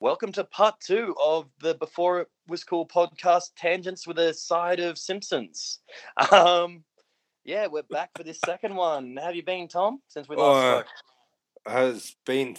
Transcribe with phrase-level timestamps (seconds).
[0.00, 4.80] welcome to part two of the Before It Was Cool podcast, Tangents with a Side
[4.80, 5.80] of Simpsons.
[6.32, 6.84] Um,
[7.44, 9.16] yeah, we're back for this second one.
[9.16, 10.86] How have you been, Tom, since we last Uh, spoke?
[11.66, 12.56] has been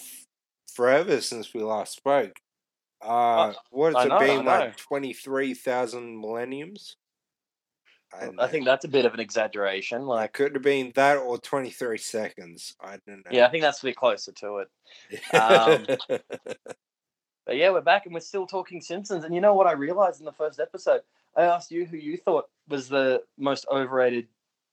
[0.74, 2.40] forever since we last spoke.
[3.02, 4.78] Uh, what has know, it been like?
[4.78, 6.98] Twenty three thousand millenniums.
[8.20, 10.06] don't I think that's a bit of an exaggeration.
[10.06, 12.76] Like, it could have been that or twenty three seconds.
[12.80, 13.32] I don't know.
[13.32, 14.68] yeah, I think that's a bit closer to it.
[15.34, 15.88] Um,
[17.52, 19.26] But yeah, we're back and we're still talking Simpsons.
[19.26, 21.02] And you know what I realized in the first episode?
[21.36, 24.30] I asked you who you thought was the most overrated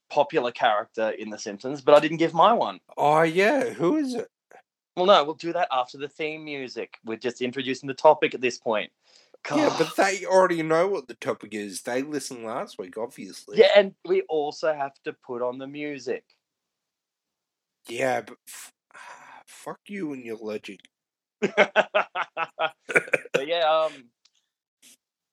[0.09, 2.79] popular character in The Simpsons, but I didn't give my one.
[2.95, 4.29] oh yeah, who is it?
[4.95, 6.99] Well, no, we'll do that after the theme music.
[7.03, 8.93] We're just introducing the topic at this point.
[9.53, 11.81] Yeah, but they already know what the topic is.
[11.81, 13.57] They listened last week, obviously.
[13.57, 16.23] yeah, and we also have to put on the music.
[17.89, 18.71] Yeah, but f-
[19.45, 20.79] fuck you and your logic.
[21.55, 23.93] but yeah, um,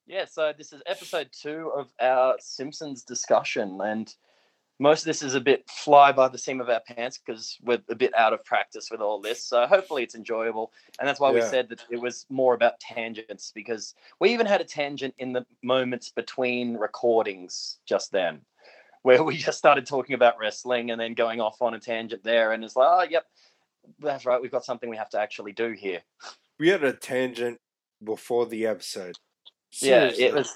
[0.06, 0.24] yeah.
[0.24, 4.12] So this is episode two of our Simpsons discussion, and
[4.78, 7.82] most of this is a bit fly by the seam of our pants because we're
[7.90, 9.42] a bit out of practice with all this.
[9.42, 13.50] So hopefully it's enjoyable, and that's why we said that it was more about tangents
[13.54, 18.42] because we even had a tangent in the moments between recordings just then.
[19.02, 22.52] Where we just started talking about wrestling and then going off on a tangent there,
[22.52, 23.24] and it's like, oh, yep,
[23.98, 24.40] that's right.
[24.40, 26.02] We've got something we have to actually do here.
[26.58, 27.58] We had a tangent
[28.02, 29.16] before the episode.
[29.80, 30.54] Yeah, it was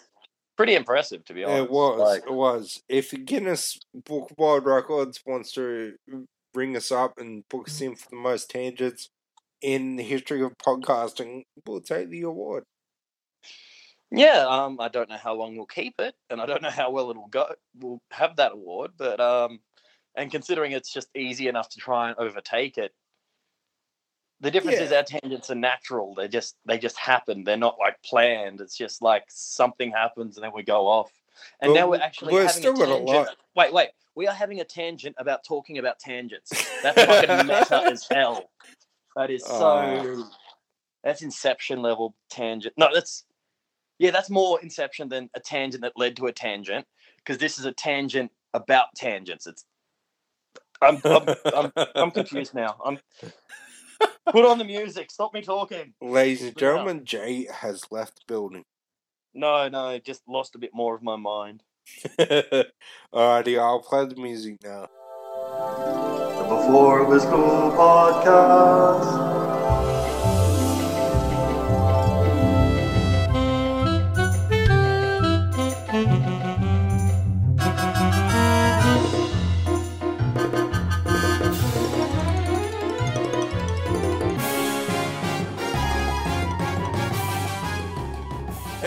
[0.56, 1.64] pretty impressive to be honest.
[1.64, 2.00] It was.
[2.00, 2.82] Like, it was.
[2.88, 5.94] If Guinness Book of World Records wants to
[6.54, 9.08] ring us up and book us in for the most tangents
[9.62, 12.64] in the history of podcasting, we'll take the award.
[14.10, 16.90] yeah, um, I don't know how long we'll keep it, and I don't know how
[16.90, 17.46] well it'll go.
[17.78, 19.60] We'll have that award, but um,
[20.16, 22.92] and considering it's just easy enough to try and overtake it,
[24.40, 26.14] the difference is our tangents are natural.
[26.14, 27.44] They just they just happen.
[27.44, 28.60] They're not like planned.
[28.60, 31.10] It's just like something happens and then we go off.
[31.60, 33.36] And But now we're actually we're having a tangent.
[33.54, 33.88] Wait, wait.
[34.14, 36.50] We are having a tangent about talking about tangents.
[36.82, 38.50] That's fucking meta as hell.
[39.16, 39.64] That is so.
[39.66, 40.30] Aw.
[41.04, 42.74] That's Inception level tangent.
[42.76, 43.24] No, that's
[43.98, 46.86] yeah, that's more Inception than a tangent that led to a tangent.
[47.18, 49.46] Because this is a tangent about tangents.
[49.46, 49.64] It's.
[50.82, 52.76] I'm I'm, I'm, I'm confused now.
[52.84, 52.98] I'm.
[54.32, 55.10] Put on the music.
[55.10, 55.94] Stop me talking.
[56.00, 58.64] Ladies and Put it gentlemen, Jay has left the building.
[59.34, 61.62] No, no, just lost a bit more of my mind.
[62.18, 64.88] Alrighty, I'll play the music now.
[66.38, 69.29] The Before It Was Cool podcast.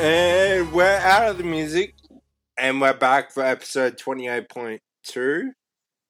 [0.05, 1.95] And we're out of the music,
[2.57, 5.51] and we're back for episode 28.2.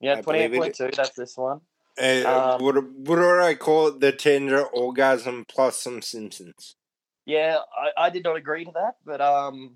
[0.02, 0.90] Yeah, I believe twenty-eight point two.
[0.96, 1.62] That's this one.
[2.02, 4.00] Uh, Um, what, what do I call it?
[4.00, 6.76] The Tender Orgasm plus some Simpsons.
[7.28, 9.76] Yeah, I, I did not agree to that, but um,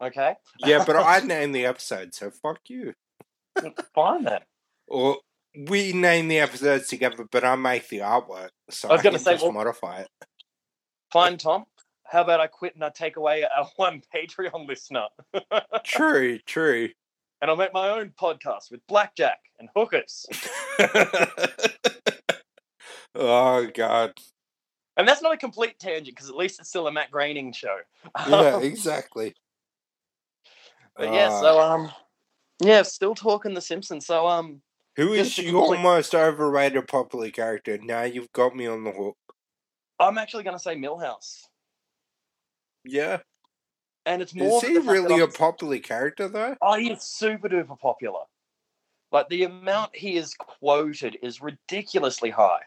[0.00, 2.94] okay, Yeah, but I named the episode, so fuck you.
[3.94, 4.40] fine then.
[4.88, 5.18] Or
[5.68, 9.18] we name the episodes together, but I make the artwork, so I I, was gonna
[9.18, 10.08] say, just well- modify it.
[11.12, 11.66] Fine, Tom.
[12.14, 15.06] How about I quit and I take away our one Patreon listener,
[15.82, 16.88] True, true.
[17.42, 20.24] and I'll make my own podcast with blackjack and hookers.
[23.16, 24.12] oh god.
[24.96, 27.78] And that's not a complete tangent because at least it's still a Matt Groening show.
[28.28, 29.34] Yeah, exactly.
[30.96, 31.90] but yeah, Uh, so um,
[32.60, 34.06] yeah, still talking The Simpsons.
[34.06, 34.62] So um,
[34.94, 37.76] who is your complete- most overrated popular character?
[37.82, 39.16] Now you've got me on the hook.
[39.98, 41.42] I'm actually going to say Milhouse,
[42.84, 43.18] Yeah.
[44.06, 44.62] and it's more.
[44.62, 46.56] Is he the fact that really a popular character though?
[46.60, 48.20] Oh, he's super duper popular.
[49.12, 52.60] Like the amount he is quoted is ridiculously high.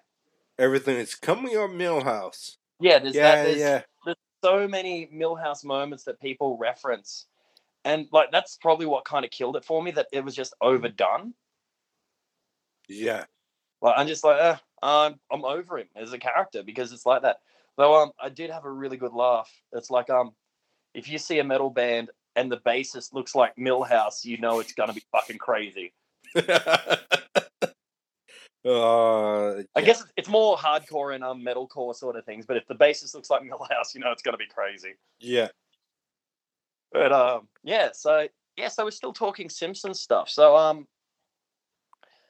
[0.58, 2.56] Everything is coming on Milhouse.
[2.80, 3.44] Yeah, there's Yeah, that.
[3.44, 3.82] There's yeah.
[4.06, 7.26] there's so many Milhouse moments that people reference,
[7.86, 9.92] and like that's probably what kind of killed it for me.
[9.92, 11.34] That it was just overdone.
[12.88, 13.26] Yeah.
[13.82, 17.22] Like I'm just like, uh, I'm I'm over him as a character because it's like
[17.24, 17.38] that.
[17.78, 19.50] Though um, I did have a really good laugh.
[19.74, 20.32] It's like um,
[20.94, 24.74] if you see a metal band and the bassist looks like Milhouse, you know it's
[24.74, 25.94] gonna be fucking crazy.
[26.36, 26.42] uh,
[28.66, 32.46] I guess it's- it's more hardcore and um metalcore sort of things.
[32.46, 34.96] But if the bassist looks like Milhouse, you know it's gonna be crazy.
[35.20, 35.50] yeah.
[36.92, 37.90] But um, yeah.
[37.94, 40.30] So yeah, so we're still talking Simpsons stuff.
[40.30, 40.88] So um,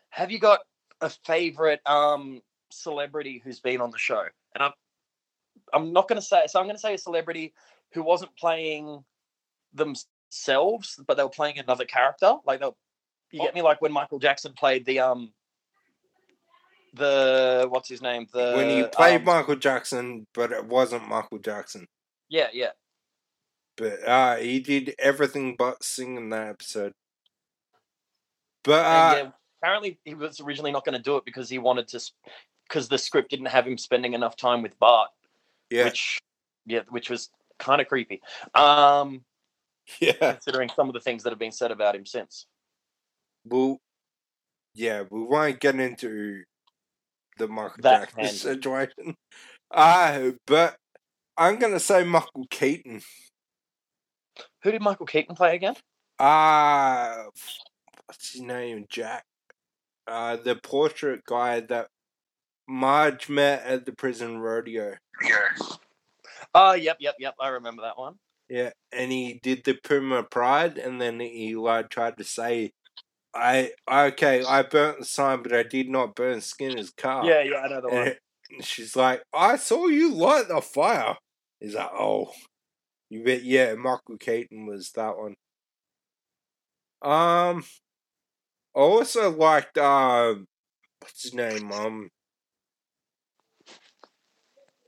[0.10, 0.60] have you got
[1.00, 2.42] a favorite um
[2.72, 4.24] celebrity who's been on the show?
[4.56, 4.72] And I'm
[5.74, 6.44] I'm not going to say.
[6.48, 7.54] So I'm going to say a celebrity
[7.94, 9.04] who wasn't playing
[9.74, 12.36] themselves, but they were playing another character.
[12.46, 12.70] Like they,
[13.32, 13.62] you get me?
[13.62, 15.34] Like when Michael Jackson played the um,
[16.94, 18.28] the what's his name?
[18.34, 21.88] The when he played um, Michael Jackson, but it wasn't Michael Jackson.
[22.30, 22.72] Yeah, yeah.
[23.78, 26.94] But uh, he did everything but sing in that episode.
[28.64, 29.30] But uh, yeah,
[29.62, 32.02] apparently he was originally not going to do it because he wanted to,
[32.68, 35.10] because the script didn't have him spending enough time with Bart,
[35.70, 36.20] yeah, which,
[36.66, 37.30] yeah, which was
[37.60, 38.22] kind of creepy.
[38.54, 39.22] Um,
[40.00, 40.34] yeah.
[40.34, 42.46] considering some of the things that have been said about him since.
[43.46, 43.80] Well,
[44.74, 46.44] yeah, we won't get into
[47.38, 48.40] the Michael That Jackson tangent.
[48.42, 49.16] situation.
[49.72, 50.78] Uh, but
[51.38, 53.02] I'm gonna say Michael Keaton.
[54.64, 55.76] Who did Michael Keaton play again?
[56.20, 57.26] Uh
[58.06, 58.86] what's his name?
[58.90, 59.24] Jack.
[60.08, 61.90] Uh, the portrait guy that
[62.68, 64.96] Marge met at the prison rodeo.
[65.24, 65.80] Yes.
[66.54, 67.36] Oh, yep, yep, yep.
[67.40, 68.16] I remember that one.
[68.50, 72.72] Yeah, and he did the Puma Pride, and then he like tried to say,
[73.34, 77.58] "I okay, I burnt the sign, but I did not burn Skinner's car." Yeah, yeah,
[77.58, 78.14] I know the one.
[78.50, 81.18] And she's like, "I saw you light the fire."
[81.60, 82.32] He's like, "Oh,
[83.10, 85.36] you bet." Yeah, Michael Keaton was that one.
[87.02, 87.66] Um,
[88.76, 90.48] I also liked um,
[91.02, 91.72] what's his name?
[91.72, 92.10] Um,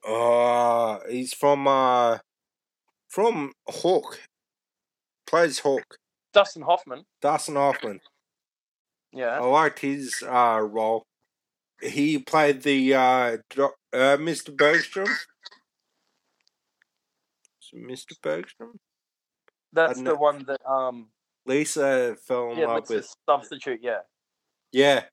[0.08, 2.20] uh, he's from uh,
[3.08, 4.20] from Hawk.
[5.28, 5.98] Plays Hawk.
[6.34, 7.06] Dustin Hoffman.
[7.22, 8.00] Dustin Hoffman.
[9.12, 9.40] Yeah.
[9.40, 11.04] I liked his uh role.
[11.82, 14.56] He played the uh, doc- uh Mr.
[14.56, 15.10] Bergstrom.
[17.74, 18.14] Mr.
[18.22, 18.80] Bergstrom?
[19.74, 21.10] That's the one that um
[21.46, 23.08] Lisa fell in yeah, love with.
[23.28, 24.00] substitute, yeah.
[24.72, 25.04] Yeah.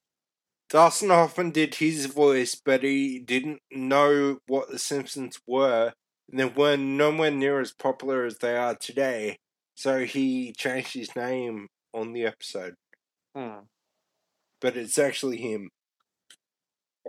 [0.68, 5.92] Dustin Hoffman did his voice, but he didn't know what the Simpsons were.
[6.30, 9.38] And they were nowhere near as popular as they are today.
[9.74, 12.74] So he changed his name on the episode.
[13.34, 13.60] Hmm.
[14.60, 15.70] But it's actually him.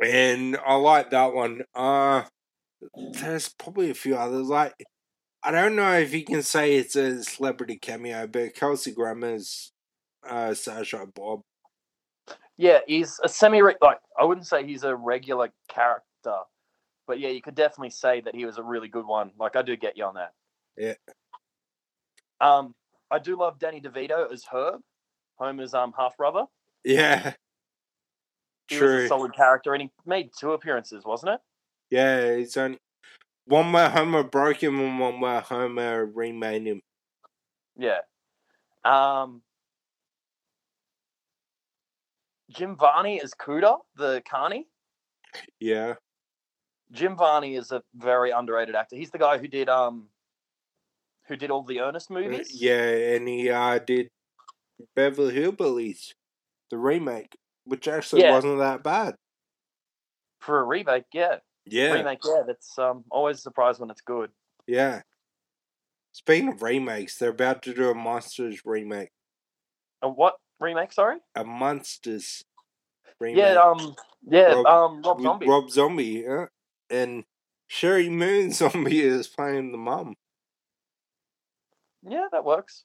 [0.03, 1.61] And I like that one.
[1.73, 2.23] Uh
[3.13, 4.47] there's probably a few others.
[4.47, 4.73] Like
[5.43, 9.71] I don't know if you can say it's a celebrity cameo, but Kelsey Grammer's
[10.27, 11.41] uh Sideshow Bob.
[12.57, 16.37] Yeah, he's a semi like I wouldn't say he's a regular character,
[17.05, 19.31] but yeah, you could definitely say that he was a really good one.
[19.39, 20.33] Like I do get you on that.
[20.75, 20.93] Yeah.
[22.41, 22.75] Um,
[23.09, 24.81] I do love Danny DeVito as Herb,
[25.35, 26.45] Homer's um half brother.
[26.83, 27.33] Yeah.
[28.67, 29.05] He was True.
[29.05, 31.39] a solid character, and he made two appearances, wasn't it?
[31.89, 32.79] Yeah, it's only
[33.45, 36.81] one where Homer broke him and one where Homer remade him.
[37.77, 37.99] Yeah.
[38.83, 39.41] Um,
[42.49, 44.67] Jim Varney as Cooter, the carney.
[45.59, 45.95] Yeah.
[46.91, 48.95] Jim Varney is a very underrated actor.
[48.95, 50.07] He's the guy who did um,
[51.27, 52.49] who did all the Ernest movies.
[52.53, 52.81] Yeah,
[53.15, 54.09] and he uh, did
[54.95, 56.13] Beverly Hillbillies,
[56.71, 57.35] the remake,
[57.65, 58.31] which actually Yeah.
[58.31, 59.15] wasn't that bad.
[60.39, 61.37] For a remake, yeah.
[61.65, 61.91] Yeah.
[61.93, 62.43] Remake, yeah.
[62.47, 64.31] That's um always a surprise when it's good.
[64.65, 65.01] Yeah.
[66.13, 69.09] Speaking of remakes, they're about to do a Munsters remake.
[70.01, 70.93] And what remake?
[70.93, 71.17] Sorry.
[71.35, 72.43] A Munsters
[73.19, 73.37] remake.
[73.37, 73.55] Yeah.
[73.61, 73.95] Um.
[74.27, 74.53] Yeah.
[74.53, 75.01] Rob- um.
[75.03, 75.47] Rob Zombie.
[75.47, 76.45] Rob Zombie, yeah.
[76.89, 77.23] And
[77.69, 80.15] Sheri Moon Zombie is playing the mum.
[82.07, 82.83] Yeah, that works.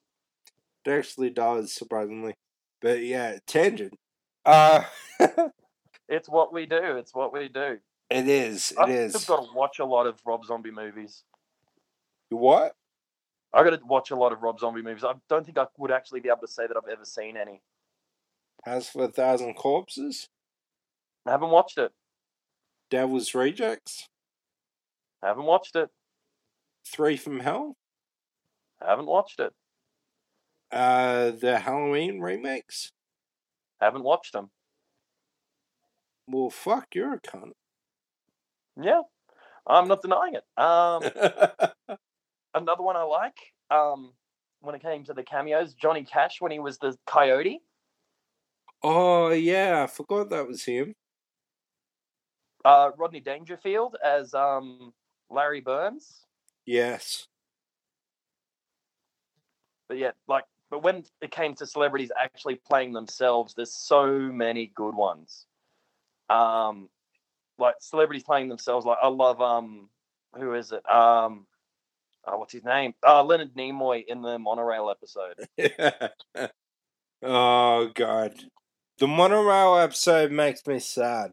[0.85, 2.35] It actually does, surprisingly.
[2.81, 3.95] But yeah, tangent.
[4.45, 4.83] Uh
[6.09, 6.97] It's what we do.
[6.97, 7.79] It's what we do.
[8.11, 8.73] it is.
[8.73, 9.25] It I've is.
[9.25, 11.23] got to watch a lot of Rob Zombie movies.
[12.29, 12.75] What?
[13.55, 15.05] I got to watch a lot of Rob Zombie movies.
[15.05, 17.63] I don't think I would actually be able to say that I've ever seen any.
[18.63, 20.29] House for a Thousand Corpses?
[21.27, 21.93] I haven't watched it.
[22.91, 24.09] Devil's Rejects?
[25.23, 25.91] I haven't watched it.
[26.87, 27.77] Three from Hell?
[28.81, 29.53] I haven't watched it.
[30.71, 32.93] Uh the Halloween remakes?
[33.81, 34.51] I haven't watched them.
[36.27, 37.53] Well fuck, you're a cunt.
[38.81, 39.03] Yeah,
[39.67, 40.45] I'm not denying it.
[40.57, 41.03] Um,
[42.55, 43.37] another one I like.
[43.71, 44.13] Um,
[44.61, 47.61] when it came to the cameos, Johnny Cash when he was the coyote.
[48.83, 50.95] Oh yeah, I forgot that was him.
[52.65, 54.93] Uh, Rodney Dangerfield as um
[55.31, 56.27] Larry Burns.
[56.67, 57.27] Yes.
[59.89, 64.73] But yeah, like, but when it came to celebrities actually playing themselves, there's so many
[64.75, 65.47] good ones.
[66.31, 66.89] Um,
[67.59, 68.87] like celebrities playing themselves.
[68.87, 69.89] Like I love um,
[70.35, 70.89] who is it?
[70.91, 71.47] Um,
[72.27, 72.95] oh, what's his name?
[73.07, 75.47] Uh, Leonard Nimoy in the monorail episode.
[77.23, 78.35] oh god.
[78.99, 81.33] The monorail episode makes me sad.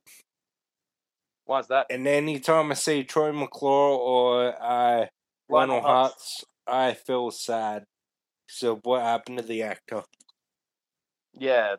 [1.46, 1.88] Why's that?
[1.90, 5.08] And anytime I see Troy McClure or uh,
[5.50, 6.44] Lionel Hutz.
[6.68, 7.86] I feel sad.
[8.48, 10.04] So what happened to the actor?
[11.34, 11.76] Yeah,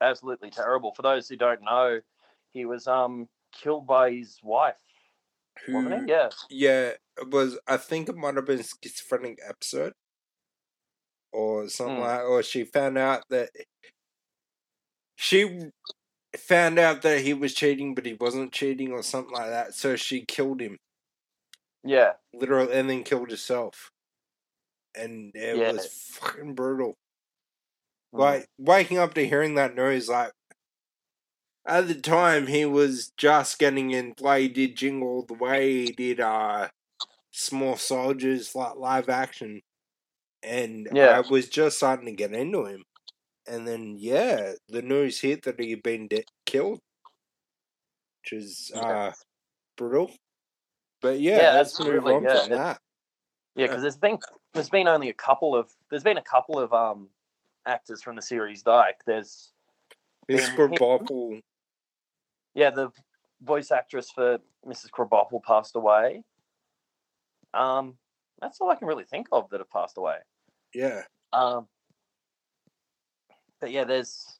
[0.00, 0.92] absolutely terrible.
[0.94, 2.00] For those who don't know,
[2.52, 4.74] he was um killed by his wife,
[5.66, 6.04] Who?
[6.06, 6.28] Yeah.
[6.50, 7.58] Yeah, it was.
[7.66, 9.92] I think it might have been a schizophrenic episode,
[11.32, 12.02] or something Hmm.
[12.02, 12.20] like.
[12.24, 13.50] Or she found out that
[15.20, 15.70] she
[16.36, 19.74] found out that he was cheating, but he wasn't cheating, or something like that.
[19.74, 20.78] So she killed him,
[21.82, 22.12] Yeah.
[22.32, 23.90] literally, and then killed herself.
[24.94, 25.72] And it Yeah.
[25.72, 26.96] was fucking brutal.
[28.14, 28.18] Mm.
[28.20, 30.32] Like waking up to hearing that noise, like
[31.66, 34.42] at the time he was just getting in play.
[34.42, 35.86] He did Jingle All the Way.
[35.86, 36.68] He did uh
[37.32, 39.62] Small Soldiers, like live action,
[40.44, 41.08] and Yeah.
[41.18, 42.84] I was just starting to get into him.
[43.48, 46.80] And then yeah, the news hit that he'd been de- killed,
[48.22, 48.80] which is Yeah.
[48.82, 49.12] uh
[49.76, 50.10] brutal.
[51.00, 52.80] But yeah, Yeah, let's move on yeah, from it- that.
[53.54, 54.18] Yeah, because there's been
[54.54, 57.08] there's been only a couple of there's been a couple of um
[57.66, 59.00] actors from the series Dyke.
[59.06, 59.52] There's
[60.26, 61.42] been- Krabappel,
[62.54, 62.90] yeah the
[63.40, 64.90] voice actress for Mrs.
[64.90, 66.22] Krabappel passed away.
[67.54, 67.96] Um,
[68.40, 70.18] that's all I can really think of that have passed away.
[70.74, 71.68] yeah, Um,
[73.60, 74.38] but yeah, there's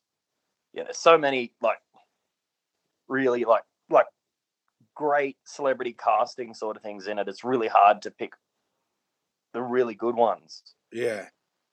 [0.73, 1.79] yeah, there's so many like
[3.09, 4.07] really like like
[4.95, 7.29] great celebrity casting sort of things in it.
[7.29, 8.33] It's really hard to pick
[9.55, 11.27] the really good ones yeah,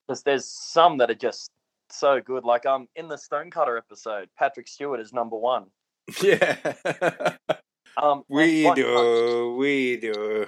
[0.06, 1.50] because there's some that are just
[1.90, 2.44] so good.
[2.44, 5.66] Like um in the Stonecutter episode, Patrick Stewart is number one.
[6.22, 6.56] yeah.
[7.96, 10.46] Um, We do, we do.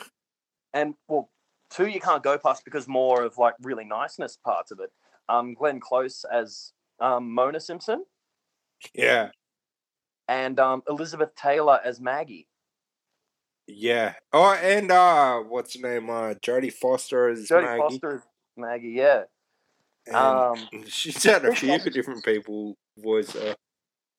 [0.75, 1.31] and well,
[1.71, 4.91] two you can't go past because more of like really niceness parts of it.
[5.29, 8.05] Um, Glenn Close as um, Mona Simpson.
[8.95, 9.31] Yeah,
[10.29, 12.47] and um, Elizabeth Taylor as Maggie.
[13.67, 14.15] yeah.
[14.33, 16.11] Oh, and uh, what's her name?
[16.11, 17.81] Uh, Jodie Foster Jodie Maggie.
[17.81, 18.23] Foster as
[18.57, 19.23] Maggie, yeah.
[20.07, 23.57] and Um, she's had a few different people voice her.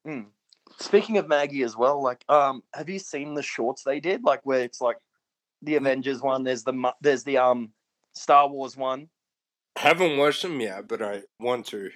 [0.06, 0.22] hmm.
[0.80, 4.24] Speaking of Maggie as well, like, um, have you seen the shorts they did?
[4.24, 4.98] Like, where it's like
[5.62, 6.44] the Avengers one.
[6.44, 7.72] There's the there's the um
[8.14, 9.10] Star Wars one.
[9.78, 11.90] Haven't watched them yet, but I want to.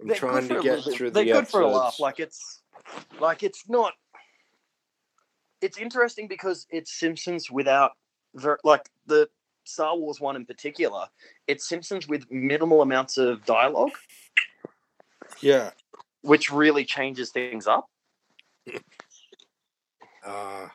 [0.00, 1.50] I'm They're trying to get through They're the good episodes.
[1.50, 1.98] for a laugh.
[2.00, 2.62] Like it's
[3.20, 3.92] like it's not.
[5.62, 7.92] It's interesting because it's Simpsons without
[8.34, 9.28] ver- like the
[9.64, 11.06] Star Wars one in particular.
[11.46, 13.92] It's Simpsons with minimal amounts of dialogue.
[15.40, 15.70] yeah.
[16.22, 17.86] which really changes things up.
[20.24, 20.68] Uh,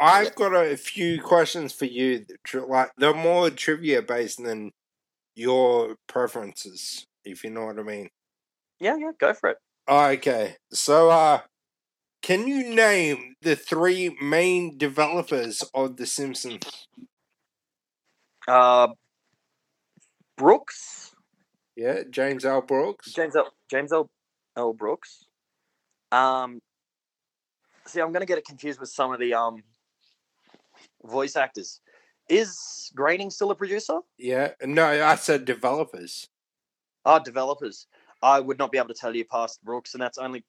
[0.00, 2.24] I've got a few questions for you.
[2.54, 4.72] Like they're more trivia based than
[5.34, 8.08] your preferences, if you know what I mean.
[8.80, 9.58] Yeah, yeah, go for it.
[9.88, 11.40] Okay, so uh,
[12.22, 16.62] can you name the three main developers of The Simpsons?
[18.46, 18.88] Uh,
[20.36, 21.14] Brooks,
[21.76, 22.62] Yeah, James L.
[22.62, 23.12] Brooks.
[23.12, 23.52] James L.
[23.70, 24.10] James L.
[24.56, 24.72] L.
[24.72, 25.24] Brooks.
[26.10, 26.60] Um,
[27.86, 29.62] see, I'm gonna get it confused with some of the um
[31.04, 31.80] voice actors.
[32.28, 33.98] Is Groening still a producer?
[34.18, 36.28] Yeah, no, I said developers.
[37.04, 37.86] Ah, developers.
[38.22, 40.44] I would not be able to tell you past Brooks, and that's only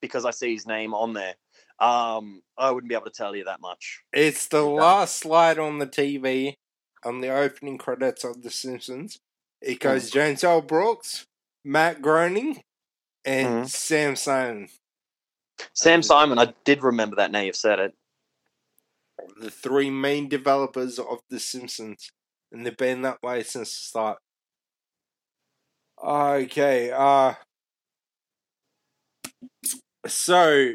[0.00, 1.34] because I see his name on there.
[1.80, 4.02] Um, I wouldn't be able to tell you that much.
[4.12, 6.56] It's the last slide on the TV
[7.04, 9.18] on the opening credits of The Simpsons.
[9.60, 10.60] It goes James L.
[10.60, 11.26] Brooks,
[11.64, 12.62] Matt Groening,
[13.24, 13.68] and Mhm.
[13.68, 14.70] Sam Simon.
[15.72, 17.94] Sam Simon, I did remember that now you've said it.
[19.38, 22.10] The three main developers of The Simpsons.
[22.52, 24.18] And they've been that way since the start.
[26.02, 27.34] Okay, uh
[30.06, 30.74] so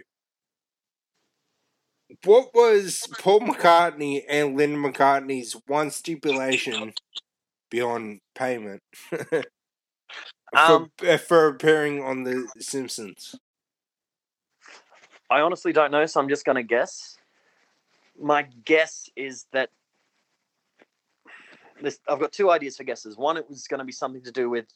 [2.25, 6.93] what was Paul McCartney and Linda McCartney's one stipulation
[7.69, 9.43] beyond payment for,
[10.53, 13.35] Um, uh, for appearing on The Simpsons?
[15.29, 17.17] I honestly don't know, so I'm just going to guess.
[18.19, 19.69] My guess is that
[21.81, 23.17] this, I've got two ideas for guesses.
[23.17, 24.67] One, it was going to be something to do with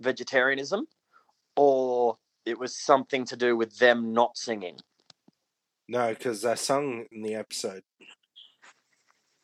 [0.00, 0.86] vegetarianism,
[1.56, 2.16] or
[2.46, 4.78] it was something to do with them not singing.
[5.88, 7.82] No, because they sung in the episode.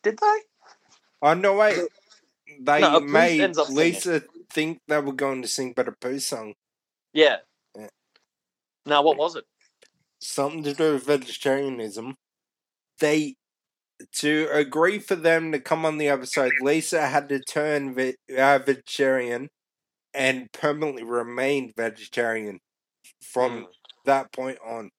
[0.03, 0.37] Did they?
[1.21, 1.79] Oh no, wait.
[2.61, 3.75] They No, made ends singing.
[3.75, 6.53] Lisa think they were going to sing, but a Pooh song.
[7.13, 7.37] Yeah.
[7.77, 7.89] Yeah.
[8.85, 9.45] Now, what was it?
[10.19, 12.15] something to do with vegetarianism.
[12.99, 13.35] They
[14.13, 16.53] to agree for them to come on the episode.
[16.61, 19.49] Lisa had to turn ve- uh, vegetarian
[20.17, 22.59] and permanently remained vegetarian
[23.21, 23.65] from Hmm.
[24.05, 24.91] that point on.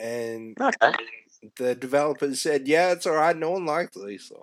[0.00, 0.92] and Okay.
[1.56, 3.36] the developers said, "Yeah, it's all right.
[3.36, 4.36] No one liked Lisa."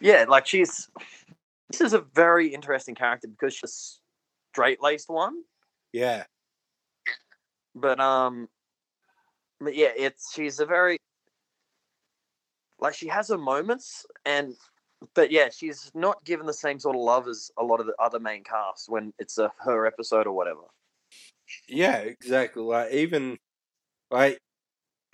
[0.00, 0.90] Yeah, like she's
[1.70, 5.42] this is a very interesting character because she's a straight laced one.
[5.92, 6.24] Yeah,
[7.74, 8.48] But um
[9.60, 10.98] but yeah, it's she's a very
[12.80, 14.54] like she has her moments and
[15.14, 17.94] but yeah, she's not given the same sort of love as a lot of the
[17.98, 20.60] other main cast when it's a her episode or whatever.
[21.68, 22.62] yeah, exactly.
[22.62, 23.38] Like even
[24.10, 24.38] like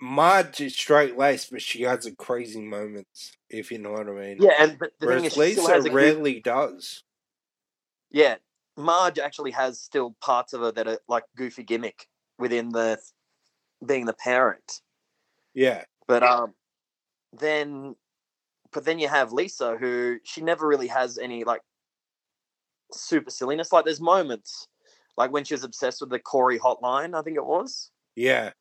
[0.01, 3.33] Marge is straight laced, but she has a crazy moments.
[3.49, 4.37] If you know what I mean.
[4.39, 7.03] Yeah, and but the thing is, Lisa a good, rarely does.
[8.11, 8.35] yeah.
[8.79, 12.99] Marge actually has still parts of her that are like goofy gimmick within the
[13.83, 14.81] being the parent.
[15.55, 16.53] Yeah, But um,
[17.33, 17.95] then,
[18.71, 21.61] but then you have Lisa, who she never really has any like
[22.91, 23.71] super silliness.
[23.71, 24.67] Like there's moments,
[25.17, 27.91] like when she was obsessed with the Corey hotline, I think it was.
[28.15, 28.51] yeah,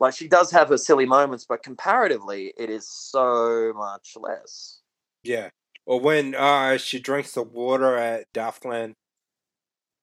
[0.00, 4.80] Like she does have her silly moments, but comparatively, it is so much less.
[5.22, 5.50] yeah.
[5.86, 8.94] Or when uh she drinks the water at Duffland,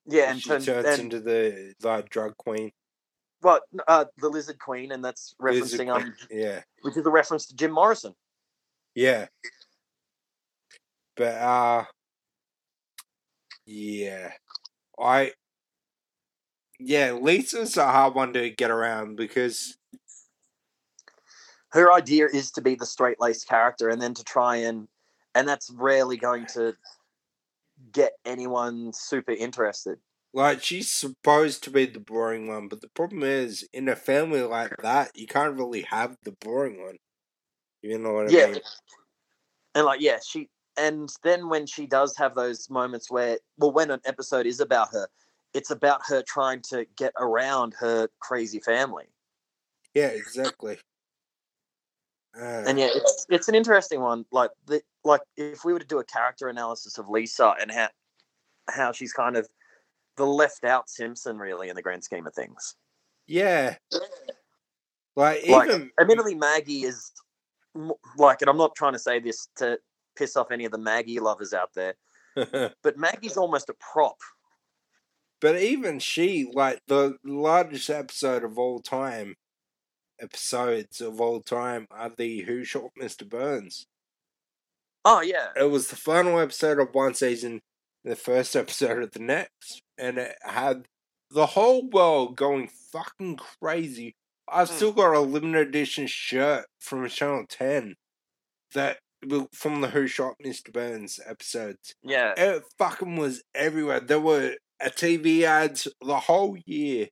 [0.06, 2.72] Yeah, and she turn, turns and into the like drug queen.
[3.42, 7.56] well, uh, the Lizard Queen, and that's referencing um, Yeah, which is a reference to
[7.56, 8.14] Jim Morrison.
[8.96, 9.28] Yeah.
[11.16, 11.86] But uh,
[13.66, 14.32] yeah,
[15.00, 15.34] I.
[16.80, 19.78] Yeah, Lisa's a hard one to get around because
[21.70, 24.88] her idea is to be the straight laced character and then to try and
[25.36, 26.76] and that's rarely going to
[27.92, 29.98] get anyone super interested.
[30.34, 34.42] Like she's supposed to be the boring one, but the problem is in a family
[34.42, 36.98] like that, you can't really have the boring one.
[37.82, 38.48] You know what I Yeah.
[38.48, 38.62] mean?
[39.76, 43.92] And like yeah, she and then when she does have those moments where well when
[43.92, 45.08] an episode is about her,
[45.54, 49.06] it's about her trying to get around her crazy family.
[49.94, 50.78] Yeah, exactly.
[52.40, 54.26] Uh, And yeah, it's it's an interesting one.
[54.32, 57.90] Like the like if we were to do a character analysis of Lisa and how
[58.70, 59.50] how she's kind of
[60.18, 62.76] the left out Simpson really in the grand scheme of things.
[63.28, 63.76] yeah,
[65.16, 67.12] like Like, even admittedly maggie is
[68.18, 69.78] like and i'm not trying to say this to
[70.16, 71.94] piss off any of the maggie lovers out there
[72.36, 74.18] but maggie's almost a prop
[75.42, 79.36] but even she, like the largest episode of all time,
[80.22, 83.28] episodes of all time are the Who Shot Mr.
[83.28, 83.88] Burns.
[85.04, 87.60] oh yeah It was the final episode of one season,
[88.06, 90.86] the first episode of the next, and it had
[91.32, 94.16] the whole world going fucking crazy.
[94.52, 94.76] I've Hmm.
[94.76, 97.96] still got a limited edition shirt from Channel 10
[98.74, 99.00] that
[99.54, 100.72] from the Who Shot Mr.
[100.74, 101.94] Burns episodes.
[102.04, 104.00] yeah It fucking was everywhere.
[104.00, 107.10] There were a TV ads the whole year.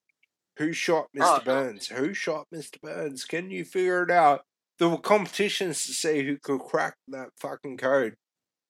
[0.57, 1.41] Who shot Mr.
[1.41, 1.45] Oh.
[1.45, 1.87] Burns?
[1.87, 2.79] Who shot Mr.
[2.81, 3.25] Burns?
[3.25, 4.43] Can you figure it out?
[4.79, 8.15] There were competitions to see who could crack that fucking code.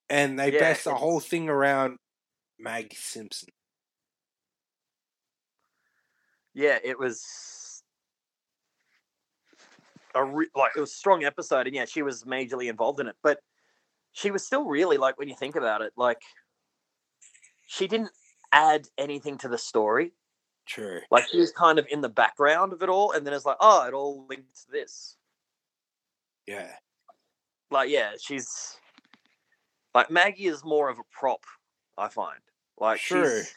[0.09, 1.97] And they Yeah, based the whole thing around
[2.59, 3.49] Maggie Simpson.
[6.53, 7.23] yeah it was
[10.19, 13.07] a re- like it was a strong episode and yeah she was majorly involved in
[13.07, 13.39] it but
[14.11, 16.21] she was still really like when you think about it like
[17.67, 18.11] she didn't
[18.51, 20.13] add anything to the story
[20.65, 21.01] True.
[21.09, 23.57] like she was kind of in the background of it all and then it's like
[23.59, 25.15] oh it all linked to this
[26.47, 26.71] Yeah.
[27.71, 28.77] like yeah she's
[29.95, 31.43] like maggie is more of a prop
[31.97, 32.39] i find
[32.79, 33.39] like Sure.
[33.41, 33.55] she's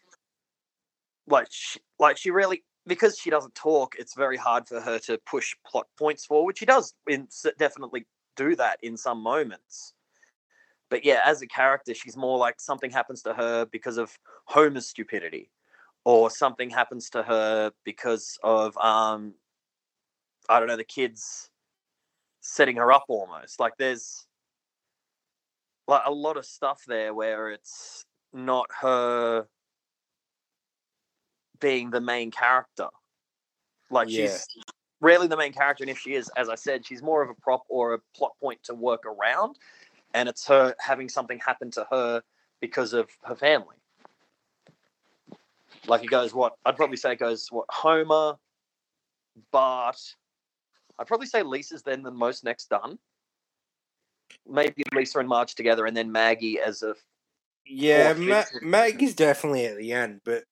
[1.27, 5.18] like she, like she really because she doesn't talk it's very hard for her to
[5.27, 6.59] push plot points forward.
[6.59, 9.95] She does in, definitely do that in some moments.
[10.90, 14.87] But yeah as a character she's more like something happens to her because of homer's
[14.87, 15.51] stupidity
[16.05, 19.35] or something happens to her because of um
[20.49, 21.49] i don't know the kids
[22.42, 23.59] setting her up almost.
[23.59, 24.27] Like there's
[25.88, 29.47] like a lot of stuff there where it's not her
[31.62, 32.88] being the main character.
[33.90, 34.27] Like Yeah.
[34.27, 34.46] she's
[35.01, 37.35] rarely the main character and if she is as i said she's more of a
[37.35, 39.57] prop or a plot point to work around
[40.14, 42.22] and it's her having something happen to her
[42.61, 43.75] because of her family.
[45.88, 48.37] Like it goes what i'd probably say it goes what homer
[49.51, 49.98] bart.
[50.98, 52.98] I'd probably say lisa's then the most next done.
[54.48, 56.94] Maybe lisa and marge together and then maggie as a
[57.66, 60.44] Yeah, Ma- Maggie's definitely at the end, but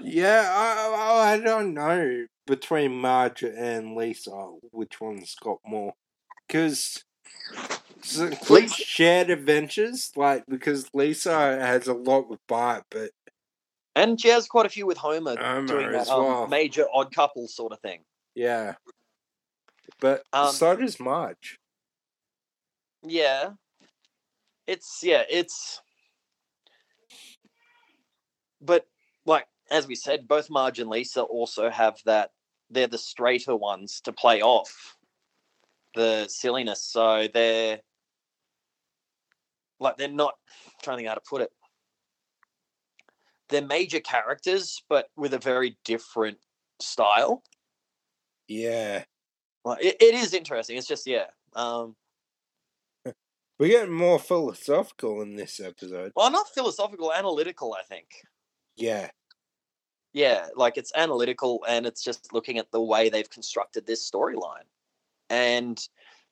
[0.00, 4.30] yeah, I, I don't know between Marge and Lisa
[4.70, 5.94] which one's got more
[6.46, 7.04] because
[8.48, 13.10] Lisa- shared adventures like because Lisa has a lot with Bart, but
[13.94, 16.46] and she has quite a few with homer Homer doing that um, well.
[16.46, 18.00] major odd couple sort of thing
[18.34, 18.74] Yeah.
[20.00, 21.58] But Um, so does Marge.
[23.02, 23.50] Yeah.
[24.66, 25.80] It's yeah, it's
[28.60, 28.86] but
[29.24, 32.30] like as we said, both Marge and Lisa also have that
[32.70, 34.96] they're the straighter ones to play off
[35.94, 36.82] the silliness.
[36.82, 37.80] So they're
[39.80, 40.34] like they're not
[40.66, 41.50] I'm trying to think how to put it.
[43.48, 46.38] They're major characters, but with a very different
[46.80, 47.42] style.
[48.48, 49.04] Yeah.
[49.64, 50.76] Well, it, it is interesting.
[50.76, 51.26] It's just yeah.
[51.54, 51.96] Um,
[53.58, 56.12] We're getting more philosophical in this episode.
[56.14, 57.76] well, not philosophical, analytical.
[57.78, 58.06] I think.
[58.76, 59.10] Yeah.
[60.16, 64.64] Yeah, like it's analytical and it's just looking at the way they've constructed this storyline.
[65.28, 65.78] And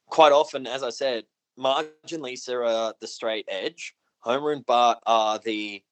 [0.07, 1.25] quite often, as I said,
[1.59, 3.95] Marge and Lisa are the straight edge.
[4.21, 5.83] Homer and Bart are the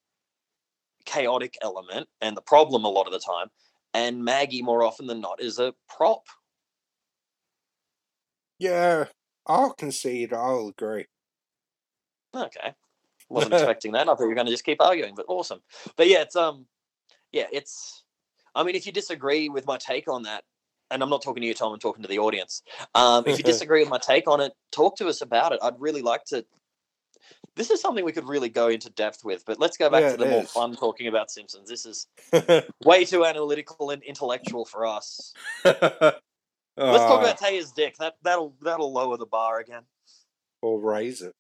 [1.05, 3.49] chaotic element and the problem a lot of the time.
[3.93, 6.25] And Maggie, more often than not, is a prop.
[8.59, 9.05] Yeah.
[9.45, 10.33] I'll concede.
[10.33, 11.09] I'll agree.
[12.35, 12.73] Okay.
[13.29, 14.09] Wasn't expecting that.
[14.09, 15.61] I thought you were going to just keep arguing, but awesome.
[15.97, 16.65] But yeah, it's um,
[17.33, 18.05] yeah, it's.
[18.55, 20.45] I mean, if you disagree with my take on that,
[20.91, 22.63] and I'm not talking to you, Tom, I'm talking to the audience.
[22.95, 25.61] Um, if you disagree with my take on it, talk to us about it.
[25.63, 26.45] I'd really like to.
[27.57, 30.13] This is something we could really go into depth with, but let's go back Yeah,
[30.13, 30.51] to the more is.
[30.51, 31.69] fun talking about Simpsons.
[31.69, 32.07] This is
[32.85, 35.33] way too analytical and intellectual for us.
[35.65, 37.97] Let's talk Ah, about Taya's dick.
[37.99, 39.83] That that'll that'll lower the bar again.
[40.63, 41.35] Or raise it.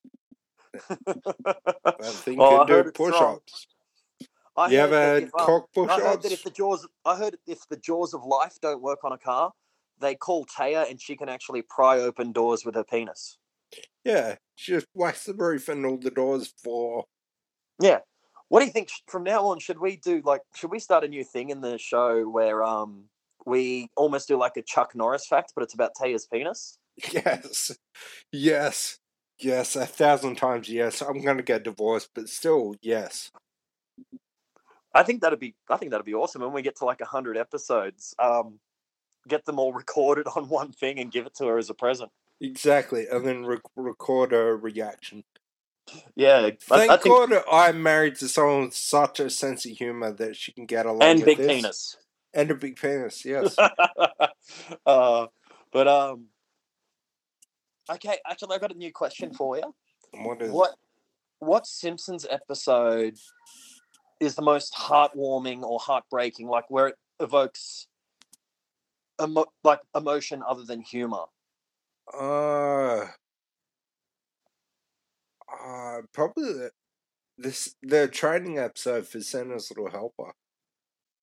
[0.88, 3.66] That thing Oh, I can heard do push ups.
[4.56, 6.86] I You heard ever had if, um, cock push I heard that if the jaws,
[7.04, 9.52] I heard if the jaws of life don't work on a car,
[10.00, 13.38] they call Taya and she can actually pry open doors with her penis.
[14.04, 14.36] Yeah.
[14.56, 17.04] She just wax the roof and all the doors for.
[17.80, 18.00] Yeah.
[18.48, 18.90] What do you think?
[19.06, 20.42] From now on, should we do like?
[20.54, 23.04] Should we start a new thing in the show where um
[23.46, 26.78] we almost do like a Chuck Norris fact, but it's about Taya's penis?
[27.12, 27.74] Yes.
[28.30, 28.98] Yes.
[29.38, 29.74] Yes.
[29.76, 31.00] A thousand times yes.
[31.00, 33.30] I'm going to get divorced, but still, yes.
[34.94, 35.54] I think that'd be.
[35.68, 36.42] I think that'd be awesome.
[36.42, 38.58] When we get to like hundred episodes, um,
[39.28, 42.10] get them all recorded on one thing and give it to her as a present.
[42.40, 43.06] Exactly.
[43.06, 45.24] And then rec- record a reaction.
[46.14, 49.72] Yeah, I, Thank I think, God I'm married to someone with such a sense of
[49.72, 51.46] humor that she can get along and big this.
[51.46, 51.96] penis.
[52.34, 53.56] And a big penis, yes.
[54.86, 55.26] uh,
[55.72, 56.26] but um,
[57.90, 58.18] okay.
[58.28, 59.74] Actually, I've got a new question for you.
[60.12, 60.74] what is What
[61.40, 63.16] what Simpsons episode
[64.22, 66.46] is the most heartwarming or heartbreaking?
[66.46, 67.88] Like where it evokes
[69.20, 71.24] emo- like emotion other than humor.
[72.12, 73.06] Uh,
[75.64, 76.70] uh, probably the,
[77.36, 80.32] this the training episode for Santa's Little Helper.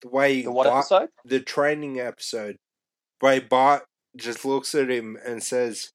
[0.01, 1.09] The way The what Bart, episode?
[1.25, 2.57] the training episode,
[3.21, 3.83] way Bart
[4.17, 5.91] just looks at him and says,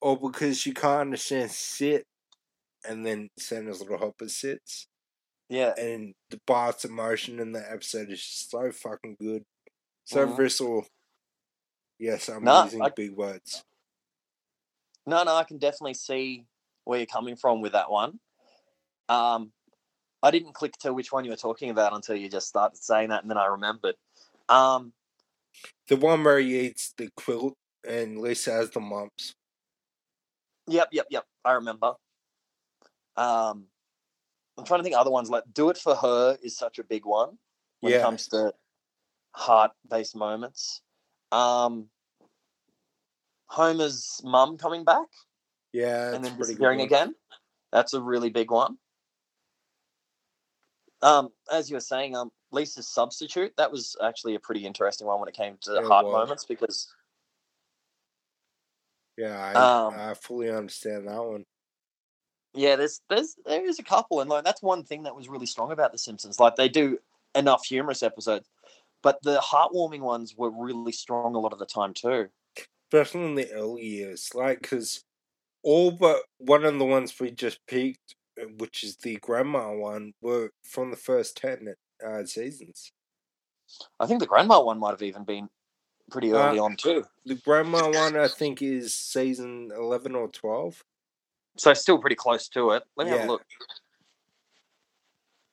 [0.00, 2.04] "Oh, because you can't understand sit,"
[2.88, 4.86] and then Santa's Little Helper sits,
[5.48, 5.74] Yeah.
[5.78, 9.44] and the Bart's emotion in that episode is so fucking good,
[10.04, 10.36] so Mhm.
[10.36, 10.86] visceral.
[11.98, 13.64] Yes, I'm using I- big words.
[15.06, 16.46] No, no, I can definitely see
[16.84, 18.18] where you're coming from with that one.
[19.08, 19.52] Um,
[20.22, 23.10] I didn't click to which one you were talking about until you just started saying
[23.10, 23.96] that, and then I remembered.
[24.48, 24.92] Um,
[25.86, 27.56] The one where he eats the quilt
[27.86, 29.34] and Lisa has the mumps.
[30.66, 31.26] Yep, yep, yep.
[31.44, 31.94] I remember.
[33.16, 33.70] Um,
[34.58, 36.84] I'm trying to think of other ones like "Do It for Her" is such a
[36.84, 37.38] big one
[37.80, 38.54] when it comes to
[39.32, 40.80] heart-based moments.
[41.30, 41.90] Um,
[43.46, 45.06] Homer's mum coming back
[45.72, 47.14] Yeah, and then disappearing again.
[47.72, 48.78] That's a really big one.
[51.02, 55.20] Um, as you were saying, um, Lisa's substitute that was actually a pretty interesting one
[55.20, 56.12] when it came to It heart was.
[56.12, 56.88] moments because
[59.16, 61.44] Yeah, I, Um, I fully understand that one.
[62.56, 65.46] Yeah, there's there's there is a couple, and like that's one thing that was really
[65.46, 66.40] strong about The Simpsons.
[66.40, 66.98] Like they do
[67.34, 68.48] enough humorous episodes,
[69.02, 72.28] but the heartwarming ones were really strong a lot of the time too.
[72.90, 74.30] Especially in the early years.
[74.34, 75.04] Like, because
[75.62, 80.14] all but one of the ones we just picked, uh, which is the grandma one,
[80.22, 81.74] were from the first 10
[82.06, 82.92] uh, seasons.
[84.00, 85.48] I think the grandma one might have even been
[86.10, 87.04] pretty early Uh, on too.
[87.26, 90.82] The grandma one, I think, is season 11 or 12.
[91.56, 92.82] So still pretty close to it.
[92.96, 93.42] Let me have a look.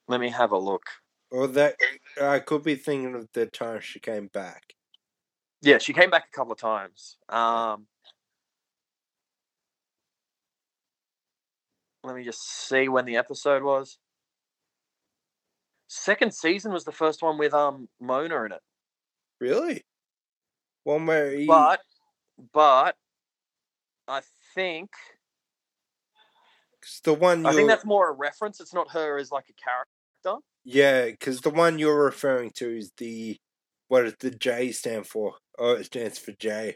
[0.07, 0.83] Let me have a look.
[1.31, 1.75] Or that,
[2.21, 4.75] I could be thinking of the time she came back.
[5.61, 7.17] Yeah, she came back a couple of times.
[7.29, 7.87] Um,
[12.03, 13.97] let me just see when the episode was.
[15.87, 18.61] Second season was the first one with um Mona in it.
[19.39, 19.83] Really?
[20.83, 21.45] One where he.
[21.45, 21.79] But,
[22.51, 22.95] but,
[24.07, 24.21] I
[24.53, 24.89] think
[26.83, 28.59] Cause the one I think that's more a reference.
[28.59, 30.45] It's not her as like a character.
[30.65, 33.37] yeah, because the one you're referring to is the
[33.87, 35.35] what does the J stand for?
[35.57, 36.75] Oh, it stands for J.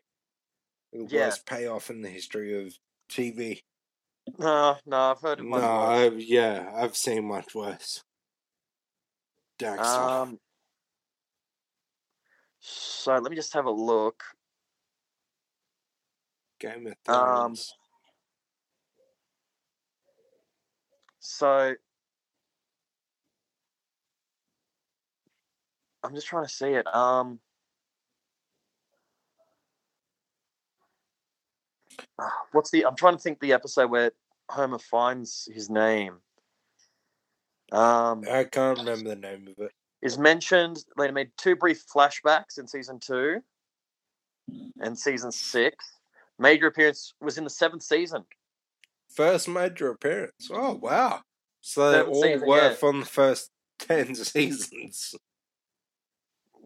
[0.94, 1.26] The Yeah.
[1.26, 2.74] worst payoff in the history of
[3.10, 3.60] TV.
[4.40, 8.02] No, no, I've heard of No, I've, yeah, I've seen much worse.
[9.58, 10.12] Dark stuff.
[10.12, 10.40] Um,
[12.60, 14.24] so let me just have a look.
[16.60, 17.74] Game of um, Thrones.
[21.28, 21.76] So
[26.04, 26.88] I'm just trying to see it.
[26.96, 27.40] Um,
[32.54, 32.86] what's the?
[32.86, 34.12] I'm trying to think the episode where
[34.50, 36.16] Homer finds his name.
[37.74, 39.74] Um, I can't remember the name of it.
[40.02, 40.86] is mentioned.
[40.98, 43.42] They made two brief flashbacks in season two
[44.80, 45.86] and season six.
[46.40, 48.24] Major appearance was in the seventh season.
[49.18, 50.48] First major appearance.
[50.54, 51.22] Oh wow!
[51.60, 52.74] So they all were yeah.
[52.76, 53.50] from the first
[53.80, 55.16] ten seasons.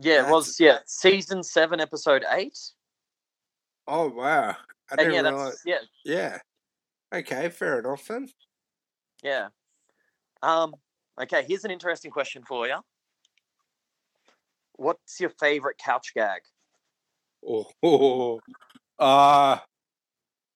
[0.01, 0.59] Yeah, it was.
[0.59, 2.59] Yeah, season seven, episode eight.
[3.87, 4.57] Oh wow!
[4.91, 5.61] I didn't yeah, realize.
[5.65, 6.37] yeah, Yeah.
[7.13, 8.27] Okay, fair enough then.
[9.23, 9.47] yeah.
[10.43, 10.73] Um.
[11.21, 12.79] Okay, here's an interesting question for you.
[14.73, 16.41] What's your favorite couch gag?
[17.47, 18.41] Oh, oh,
[18.99, 19.59] uh,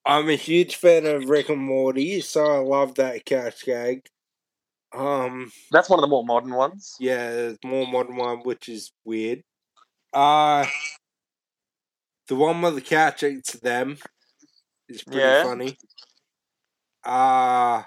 [0.05, 4.05] I'm a huge fan of Rick and Morty, so I love that couch gag.
[4.93, 6.95] Um, That's one of the more modern ones.
[6.99, 9.41] yeah, more modern one, which is weird.
[10.13, 10.65] Uh,
[12.27, 13.97] the one where the couch eats them
[14.89, 15.41] is pretty Yeah.
[15.41, 15.77] funny.
[17.03, 17.83] Uh,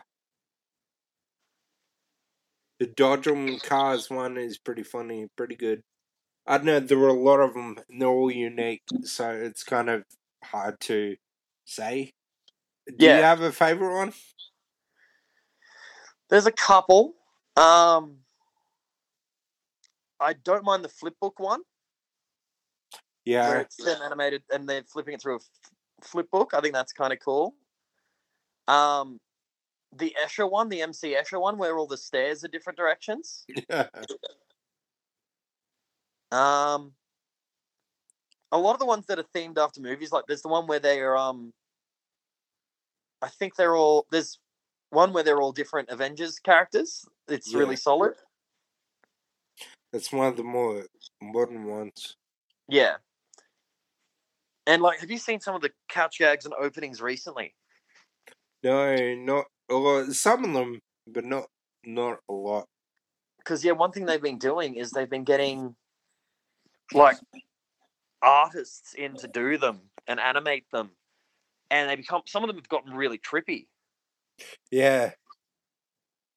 [2.78, 5.82] the Dodge 'em cars one is pretty funny, pretty good.
[6.46, 9.64] I don't know, there were a lot of them, and they're all unique, so it's
[9.64, 10.04] kind of
[10.44, 11.16] hard to
[11.68, 12.12] say.
[12.86, 14.12] Do you have a favorite one?
[16.30, 17.14] There's a couple.
[17.56, 18.18] Um.
[20.20, 21.60] I don't mind the flip book one.
[23.24, 25.40] where Yeah, it's them animated and they're flipping it through a
[26.02, 26.52] flip book.
[26.54, 27.54] I think that's kind of cool.
[28.66, 29.20] Um,
[29.96, 33.44] the Escher one, the MC Escher one, where all the stairs are different directions.
[36.30, 36.92] Um,
[38.52, 40.78] a lot of the ones that are themed after movies, like there's the one where
[40.80, 41.16] they are.
[41.16, 41.52] Um,
[43.20, 44.38] I think they're all there's
[44.90, 47.04] one where they're all different Avengers characters.
[47.28, 47.58] It's Yeah.
[47.58, 48.14] really solid.
[49.92, 50.86] It's one of the more
[51.20, 52.14] modern ones.
[52.68, 52.96] Yeah.
[54.66, 57.54] And like, have you seen some of the couch gags and openings recently?
[58.62, 60.12] No, not a lot.
[60.12, 61.46] Some of them, but not
[61.84, 62.66] not a lot.
[63.38, 65.74] because yeah, one thing they've been doing is they've been getting
[66.92, 67.16] like
[68.22, 70.90] artists in to do them and animate them,
[71.70, 73.66] and they become some of them have gotten really trippy.
[74.70, 75.12] Yeah.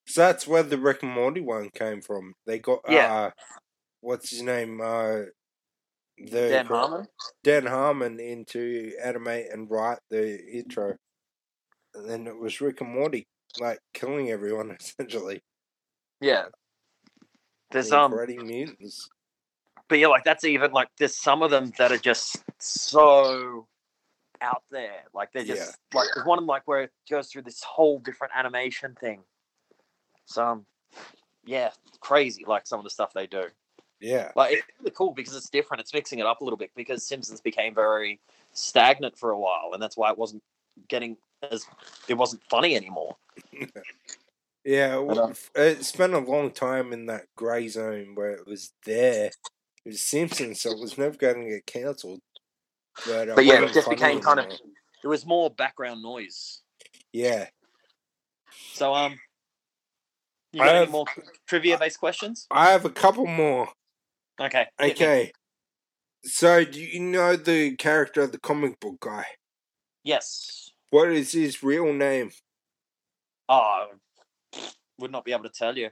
[0.07, 2.33] So that's where the Rick and Morty one came from.
[2.45, 3.13] They got Yeah.
[3.13, 3.31] uh
[4.01, 4.81] what's his name?
[4.81, 5.25] Uh
[6.17, 7.07] the Dan Harmon.
[7.43, 10.95] Dan Harmon in to animate and write the intro.
[11.93, 13.27] And then it was Rick and Morty,
[13.59, 15.41] like killing everyone essentially.
[16.19, 16.45] Yeah.
[17.71, 19.09] There's the um, mutants.
[19.91, 23.67] But yeah, like that's even like there's some of them that are just so
[24.39, 25.03] out there.
[25.13, 27.99] Like they're just like there's one of them like where it goes through this whole
[27.99, 29.19] different animation thing.
[30.27, 30.65] So um,
[31.43, 32.45] yeah, crazy.
[32.47, 33.47] Like some of the stuff they do.
[33.99, 34.31] Yeah.
[34.33, 35.81] Like it's really cool because it's different.
[35.81, 38.21] It's mixing it up a little bit because Simpsons became very
[38.53, 40.41] stagnant for a while, and that's why it wasn't
[40.87, 41.17] getting
[41.51, 41.65] as
[42.07, 43.17] it wasn't funny anymore.
[44.63, 48.45] Yeah, But, well, um, it spent a long time in that grey zone where it
[48.45, 49.31] was there.
[49.85, 52.19] It was Simpsons, so it was never going to get cancelled.
[53.05, 54.67] But, it But yeah, it wasn't just became kind of anymore.
[55.03, 56.61] it was more background noise.
[57.11, 57.47] Yeah.
[58.73, 59.17] So um,
[60.53, 61.05] you I got any more
[61.47, 62.47] trivia based questions?
[62.51, 63.69] I have a couple more.
[64.39, 64.67] Okay.
[64.79, 65.31] Okay.
[66.23, 69.25] So, do you know the character of the comic book guy?
[70.03, 70.69] Yes.
[70.91, 72.31] What is his real name?
[73.49, 73.87] Oh,
[74.99, 75.89] would not be able to tell you.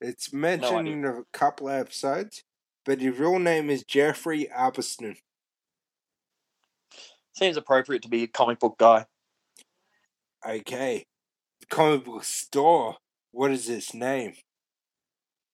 [0.00, 0.92] It's mentioned idea.
[0.92, 2.42] in a couple of episodes,
[2.86, 5.16] but his real name is Jeffrey Albertson.
[7.34, 9.06] Seems appropriate to be a comic book guy.
[10.48, 11.04] Okay.
[11.60, 12.96] The comic book store.
[13.32, 14.34] What is its name?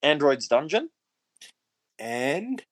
[0.03, 0.91] Android's Dungeon.
[1.99, 2.63] And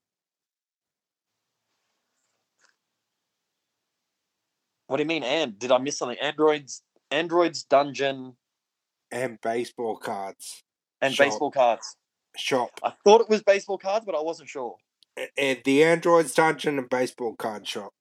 [4.86, 5.22] What do you mean?
[5.22, 6.18] And did I miss something?
[6.18, 8.36] Android's Android's Dungeon
[9.12, 10.64] and baseball cards
[11.00, 11.26] and Shop.
[11.26, 11.96] baseball cards.
[12.36, 12.70] Shop.
[12.82, 14.76] I thought it was baseball cards, but I wasn't sure.
[15.36, 17.92] and the androids touching a baseball card shop.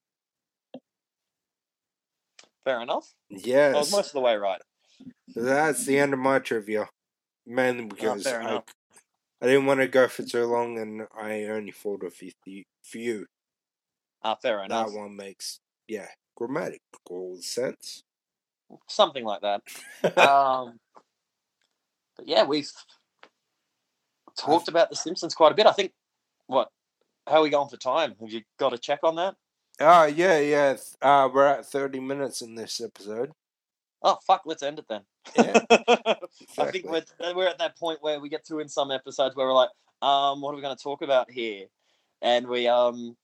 [2.64, 3.14] Fair enough.
[3.30, 3.76] Yes.
[3.76, 4.62] I was most of the way right.
[5.36, 6.90] that's the end of my trivia.
[7.46, 8.62] Mainly because fair I.
[9.42, 13.26] I didn't want to go for too long, and I only thought of a few-.
[14.22, 14.88] Ah, fair enough.
[14.88, 18.04] That one makes yeah grammatical sense.
[18.88, 19.62] Something like that.
[20.18, 20.80] um,
[22.18, 22.70] but yeah, we've
[24.40, 25.66] talked about The Simpsons quite a bit.
[25.66, 25.92] I think,
[26.48, 26.70] what,
[27.28, 28.16] how are we going for time?
[28.20, 29.36] Have you got a check on that?
[29.80, 30.76] Oh yeah, yeah.
[31.02, 33.32] Uh, we're at thirty minutes in this episode.
[34.02, 35.02] Oh, fuck, let's end it then.
[35.38, 35.60] Yeah,
[36.58, 37.04] I think we're,
[37.36, 39.70] we're at that point where we get to in some episodes where we're like,
[40.02, 41.66] um, what are we going to talk about here?
[42.22, 43.16] And we um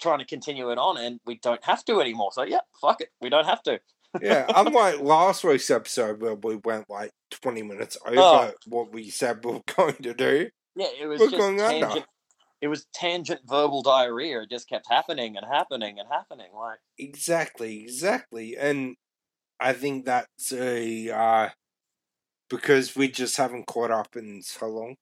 [0.00, 2.30] trying to continue it on, and we don't have to anymore.
[2.32, 3.80] So yeah, fuck it, we don't have to.
[4.22, 4.46] Yeah.
[4.54, 8.52] Unlike last week's episode where we went like twenty minutes over Oh.
[8.66, 10.48] what we said we were going to do.
[10.76, 11.86] Yeah, it was just going under.
[11.86, 12.06] tangent.
[12.60, 14.40] It was tangent verbal diarrhea.
[14.42, 16.48] It just kept happening and happening and happening.
[16.54, 18.56] Like, Exactly, exactly.
[18.56, 18.96] And
[19.60, 21.48] I think that's a uh
[22.50, 24.96] because we just haven't caught up in so long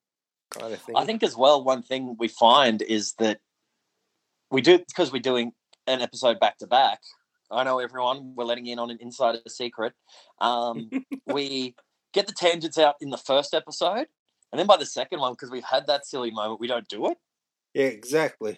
[0.50, 0.96] kind of thing.
[0.96, 3.38] I think as well, one thing we find is that
[4.50, 5.52] we do because we're doing
[5.86, 7.00] an episode back to back.
[7.52, 8.34] I know everyone.
[8.34, 9.92] We're letting in on an insider secret.
[10.40, 10.90] Um,
[11.26, 11.74] we
[12.12, 14.06] get the tangents out in the first episode,
[14.50, 17.06] and then by the second one, because we've had that silly moment, we don't do
[17.08, 17.18] it.
[17.74, 18.56] Yeah, exactly.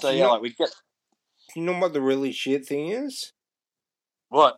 [0.00, 0.26] So yeah, Yeah.
[0.28, 0.70] like we get
[1.56, 3.32] You know what the really shit thing is?
[4.28, 4.56] what?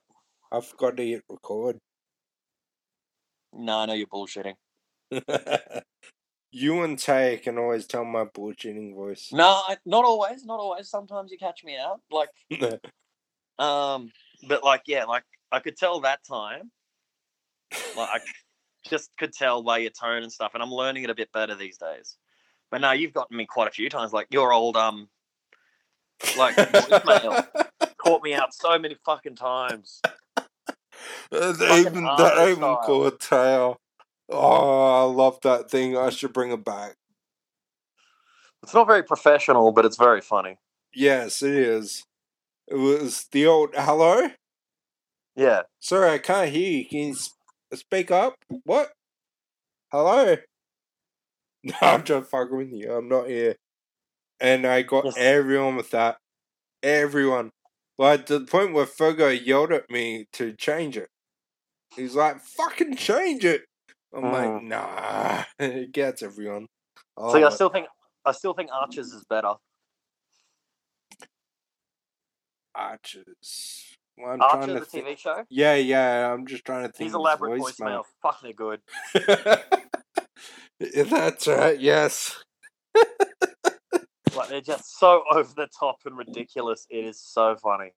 [0.51, 1.79] I forgot to hit record.
[3.55, 4.55] No, I know you're bullshitting.
[6.53, 9.31] you and Tay can always tell my bullshitting voice.
[9.33, 10.45] No, I, not always.
[10.45, 10.89] Not always.
[10.89, 12.01] Sometimes you catch me out.
[12.11, 12.29] Like
[13.59, 14.11] Um,
[14.49, 16.71] but like, yeah, like I could tell that time,
[17.97, 18.19] like I
[18.89, 21.55] just could tell by your tone and stuff, and I'm learning it a bit better
[21.55, 22.17] these days.
[22.71, 24.13] But now you've gotten me quite a few times.
[24.13, 25.09] Like your old um,
[26.37, 27.47] like voicemail
[27.99, 30.01] caught me out so many fucking times.
[31.31, 33.79] Fucking even that even caught tail.
[34.29, 35.97] Oh, I love that thing.
[35.97, 36.95] I should bring it back.
[38.63, 40.57] It's not very professional, but it's very funny.
[40.95, 42.05] Yes, it is.
[42.69, 44.31] It was the old hello.
[45.35, 46.87] Yeah, Sorry, I can't hear you.
[46.89, 47.17] Can you
[47.77, 48.35] speak up?
[48.65, 48.93] What?
[49.91, 50.37] Hello?
[51.65, 52.93] No, I'm just fucking with you.
[52.93, 53.55] I'm not here.
[54.41, 55.15] And I got Yes.
[55.17, 56.17] everyone with that.
[56.83, 57.51] Everyone.
[57.99, 61.09] Like, to the point where Fogo yelled at me to change it.
[61.95, 63.63] He's like, fucking change it.
[64.15, 64.63] I'm like, Mm.
[64.65, 65.45] nah.
[65.59, 66.67] it gets everyone.
[67.19, 67.87] so yeah, I Oh, still think
[68.25, 69.55] I still think Archer's is better.
[72.75, 73.97] Archers.
[74.17, 75.07] Well, I'm trying Archer, to the think.
[75.07, 75.45] TV show.
[75.51, 78.03] Yeah, yeah, I'm just trying to think These elaborate voicemail.
[78.03, 78.81] voicemails, fucking good.
[81.11, 82.43] That's right, yes.
[84.37, 86.87] Like they're just so over the top and ridiculous.
[86.91, 87.93] It is so funny.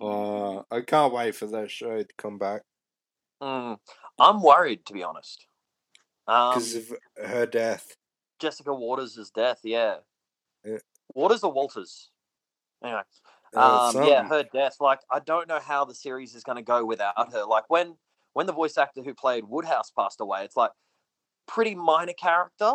[0.00, 2.62] Uh, I can't wait for that show to come back
[3.42, 3.76] Mm.
[4.18, 5.46] I'm worried, to be honest.
[6.26, 6.92] Um, because of
[7.24, 7.96] her death.
[8.38, 9.96] Jessica Waters' death, yeah.
[10.64, 10.78] Yeah.
[11.14, 12.10] Waters or Walters?
[12.82, 13.02] Anyway,
[13.54, 14.76] Uh, um, yeah, her death.
[14.80, 17.44] Like, I don't know how the series is going to go without her.
[17.44, 17.96] Like, when
[18.32, 20.72] when the voice actor who played Woodhouse passed away, it's like
[21.46, 22.74] pretty minor character,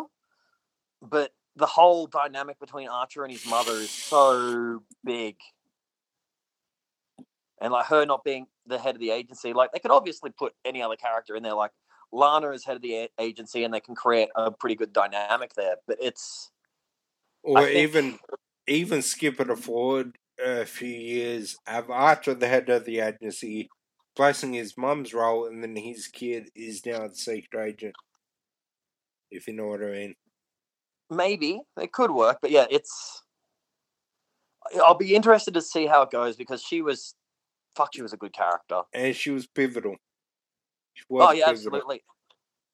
[1.04, 5.36] but the whole dynamic between Archer and his mother is so big.
[7.62, 10.53] And like her not being the head of the agency, like they could obviously put
[10.65, 11.71] any other character in there, like
[12.12, 15.53] Lana is head of the a- agency, and they can create a pretty good dynamic
[15.53, 15.75] there.
[15.88, 16.51] But it's
[17.43, 18.19] or think- even
[18.67, 21.57] even skip it forward uh, a few years.
[21.65, 23.69] Have Archer the head of the agency,
[24.15, 27.95] placing his mum's role, and then his kid is now the secret agent.
[29.29, 30.15] If you know what I mean.
[31.10, 33.23] maybe it could work, but yeah, it's.
[34.75, 37.15] I'll be interested to see how it goes because she was,
[37.75, 38.81] fuck, she was a good character.
[38.93, 39.95] And she was pivotal.
[40.93, 41.71] She was Oh yeah, pivotal.
[41.71, 42.03] absolutely.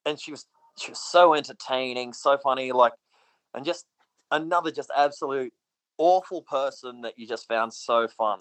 [0.06, 2.94] And she was she was so entertaining, so funny, like,
[3.54, 3.86] and just
[4.32, 5.54] another just absolute
[5.98, 8.40] awful person that you just found so fun.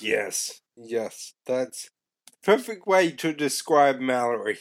[0.00, 1.90] Yes, yes, that's
[2.42, 4.58] perfect way to describe Mallory.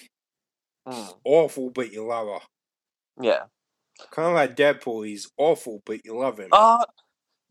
[0.87, 2.47] Mm, Awful, but you love her.
[3.21, 3.45] yeah.
[4.11, 5.05] Kind of like Deadpool.
[5.07, 6.51] He's awful, but you love him.
[6.51, 6.85] Uh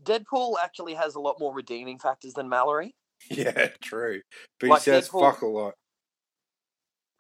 [0.05, 2.95] Deadpool actually has a lot more redeeming factors than Mallory.
[3.31, 4.21] Yeah, true.
[4.61, 5.75] But Like he says Deadpool- fuck a lot.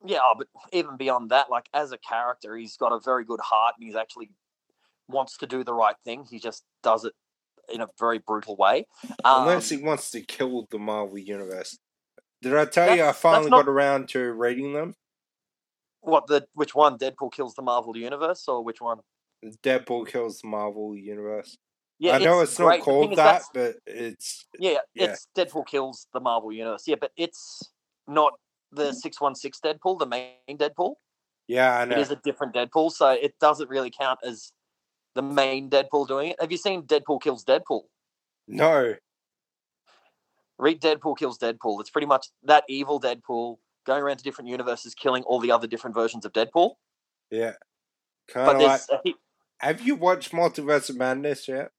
[0.05, 3.41] Yeah, oh, but even beyond that, like as a character, he's got a very good
[3.41, 4.29] heart and he's actually
[5.09, 6.27] wants to do the right thing.
[6.31, 7.15] He just does it
[7.73, 8.87] in a very brutal way.
[9.25, 11.79] Um, Unless he wants to kill the Marvel Universe.
[12.43, 14.95] Did I tell you I finally not- got around to reading them?
[16.03, 16.99] What the which one?
[16.99, 18.99] Deadpool kills the Marvel universe, or which one?
[19.63, 21.57] Deadpool kills the Marvel universe.
[21.99, 22.83] Yeah, I know it's, not great.
[22.83, 25.13] Called that, but it's Yeah, Yeah.
[25.13, 26.85] it's Deadpool kills the Marvel universe.
[26.87, 27.71] Yeah, but it's
[28.07, 28.33] not
[28.73, 28.95] the mm.
[28.95, 30.97] six one six Deadpool, the main Deadpool.
[31.47, 31.99] yeah, I It know.
[31.99, 34.53] is a different Deadpool, so it doesn't really count as
[35.15, 36.41] the main Deadpool doing it.
[36.41, 37.85] Have you seen Deadpool kills Deadpool?
[38.49, 38.97] No,
[40.59, 41.81] Read Deadpool kills Deadpool.
[41.81, 45.67] It's pretty much that evil Deadpool going around to different universes, killing all the other
[45.67, 46.75] different versions of Deadpool.
[47.31, 47.53] yeah,
[48.29, 49.15] kind of like.
[49.59, 51.71] Have you watched Multiverse of Madness yet?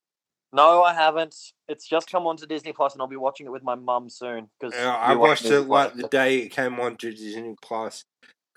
[0.56, 1.36] No, I haven't.
[1.68, 4.50] It's just come onto Disney Plus, and I'll be watching it with my mum soon.
[4.60, 8.04] Because I watched it like the day it came on to Disney Plus.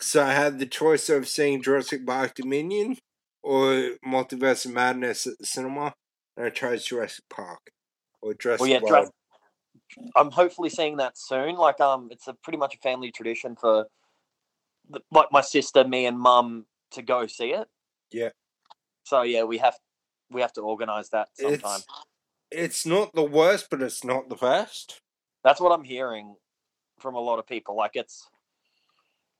[0.00, 2.98] So I had the choice of seeing Jurassic Park Dominion
[3.42, 5.92] or Multiverse of Madness at the cinema,
[6.36, 7.70] and I chose Jurassic Park
[8.22, 8.88] or Jurassic Well, yeah, World.
[8.88, 9.14] Jurassic-
[10.14, 11.56] I'm hopefully seeing that soon.
[11.56, 13.86] Like, um, it's a pretty much a family tradition for,
[14.88, 17.68] the, like, my sister, me, and mum to go see it.
[18.10, 18.30] Yeah.
[19.04, 19.74] So yeah, we have
[20.30, 21.80] we have to organize that sometime.
[21.80, 21.86] It's
[22.50, 25.00] it's not the worst, but it's not the best.
[25.44, 26.36] That's what I'm hearing
[26.98, 27.76] from a lot of people.
[27.76, 28.28] Like, it's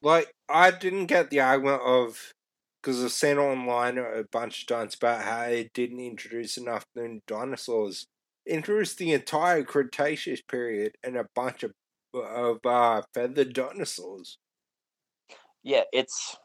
[0.02, 2.32] Like I didn't get the argument of
[2.80, 7.20] because I've seen online a bunch of times about how it didn't introduce enough new
[7.26, 8.06] dinosaurs.
[8.46, 11.72] Introduced the entire Cretaceous period and a bunch of
[12.14, 14.38] of uh, feathered dinosaurs.
[15.62, 16.36] yeah, it's.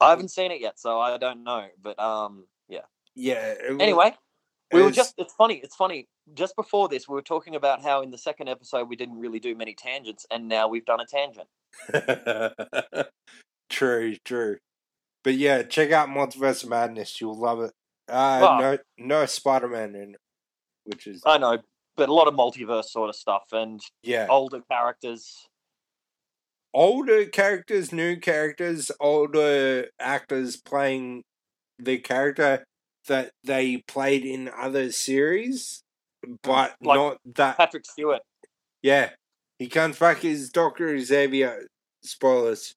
[0.00, 1.66] I haven't seen it yet, so I don't know.
[1.82, 2.80] But um, yeah.
[3.14, 3.54] Yeah.
[3.68, 4.14] it wa- Anyway,
[4.72, 5.14] we were just.
[5.18, 5.56] It's funny.
[5.62, 6.08] It's funny.
[6.34, 9.40] Just before this, we were talking about how in the second episode we didn't really
[9.40, 11.48] do many tangents, and now we've done a tangent.
[13.70, 14.58] true, true.
[15.24, 17.20] But yeah, check out Multiverse Madness.
[17.20, 17.72] You'll love it.
[18.08, 18.58] Uh, Oh.
[18.60, 20.20] no, no Spider Man in it,
[20.84, 21.58] which is I know,
[21.96, 24.26] but a lot of multiverse sort of stuff and yeah.
[24.30, 25.46] older characters.
[26.78, 31.24] Older characters, new characters, older actors playing
[31.76, 32.64] the character
[33.08, 35.82] that they played in other series,
[36.44, 37.56] but Like not that.
[37.56, 38.22] Patrick Stewart.
[38.80, 39.10] Yeah,
[39.58, 41.66] he comes back as Doctor Xavier.
[42.04, 42.74] Spoilers,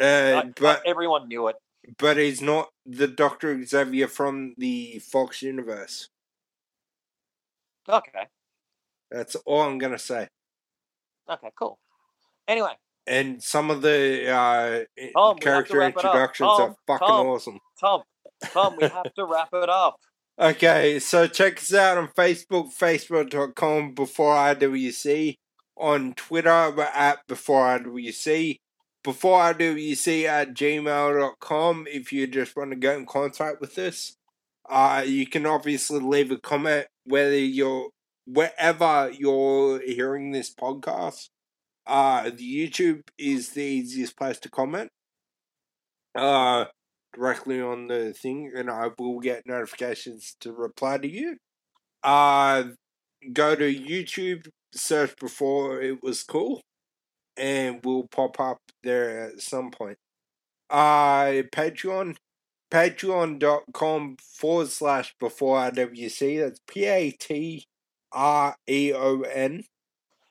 [0.00, 1.54] uh, Like, but everyone knew it.
[1.96, 6.08] but he's not the Doctor Xavier from the Fox universe.
[7.88, 8.26] Okay.
[9.12, 10.26] That's all I'm gonna say.
[11.30, 11.50] Okay.
[11.56, 11.78] Cool.
[12.48, 12.72] Anyway,
[13.08, 14.84] And some of the uh,
[15.16, 16.04] Tom, we have to character wrap it up.
[16.04, 17.26] introductions are fucking Tom.
[17.26, 17.58] awesome.
[17.80, 18.02] Tom,
[18.44, 19.96] Tom, we have to wrap it up.
[20.40, 25.34] Okay, so check us out on Facebook, facebook.com before IWC.
[25.76, 28.58] On Twitter, we're at before IWC.
[29.02, 34.16] Before IWC at gmail.com if you just want to get in contact with us.
[34.68, 37.88] Uh, you can obviously leave a comment whether you're
[38.26, 41.30] wherever you're hearing this podcast.
[41.88, 44.90] Uh, the YouTube is the easiest place to comment.
[46.14, 46.66] Uh,
[47.14, 51.38] directly on the thing, and I will get notifications to reply to you.
[52.02, 52.64] Uh,
[53.32, 56.60] go to YouTube, search before it was cool,
[57.38, 59.96] and we'll pop up there at some point.
[60.68, 62.16] Uh, Patreon,
[62.70, 66.40] patreon.com forward slash before IWC.
[66.40, 67.64] That's P A T
[68.12, 69.64] R E O N.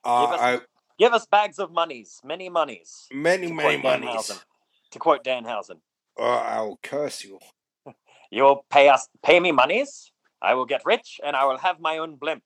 [0.03, 0.59] Uh,
[0.99, 3.07] Give us- I, Give us bags of monies, many monies.
[3.11, 4.09] many, many monies.
[4.09, 4.43] Danhausen.
[4.91, 5.79] To quote Danhausen,
[6.15, 7.39] Or I'll curse you.
[8.31, 10.11] you'll pay us, pay me monies.
[10.41, 12.43] I will get rich, and I will have my own blimp.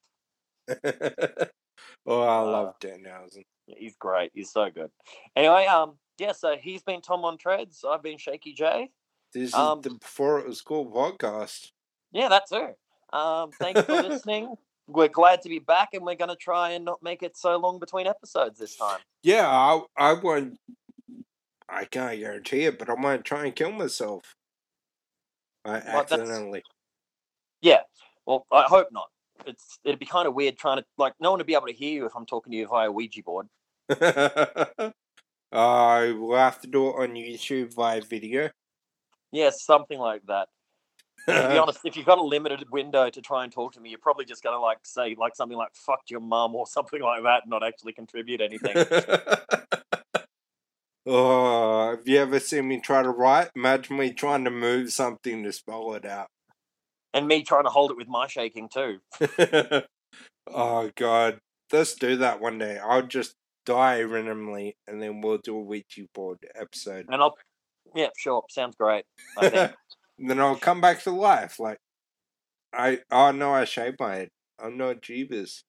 [2.05, 3.43] oh, I Uh, love Danhausen.
[3.67, 4.31] He's great.
[4.33, 4.91] He's so good.
[5.35, 6.31] Anyway, um, yeah.
[6.33, 7.83] So he's been Tom on Treads.
[7.87, 8.89] I've been Shakey Jay.
[9.33, 11.71] This um, is the Before It Was Cool podcast.
[12.11, 12.69] Yeah, that too.
[13.17, 14.55] Um, thanks for listening.
[14.93, 17.57] We're glad to be back, and we're going to try and not make it so
[17.57, 18.99] long between episodes this time.
[19.23, 20.57] Yeah, I, I won't.
[21.69, 24.35] I can't guarantee it, but I might try and kill myself.
[25.63, 26.63] I that's- accidentally.
[27.61, 27.81] Yeah.
[28.25, 29.07] Well, I hope not.
[29.45, 31.73] It's it'd be kind of weird trying to like no one would be able to
[31.73, 33.47] hear you if I'm talking to you via Ouija board.
[35.51, 38.49] I will have to do it on YouTube via video.
[39.31, 40.49] Yeah, something like that.
[41.27, 43.89] To be honest, if you've got a limited window to try and talk to me,
[43.89, 47.01] you're probably just going to like say like something like "fucked your mum" or something
[47.01, 48.75] like that, and not actually contribute anything.
[51.05, 53.49] oh, have you ever seen me try to write?
[53.55, 56.27] Imagine me trying to move something to spell it out.
[57.13, 58.99] and me trying to hold it with my shaking too.
[60.53, 61.39] oh god,
[61.71, 62.79] let's do that one day.
[62.79, 67.05] I'll just die randomly, and then we'll do a Ouija board episode.
[67.09, 67.35] And I'll,
[67.95, 69.05] yeah, sure, sounds great.
[69.37, 69.71] I think.
[70.29, 71.59] Then I'll come back to life.
[71.59, 71.79] Like,
[72.73, 74.29] I oh no, I shaved my head.
[74.59, 75.63] Oh, I'm not Jeebus.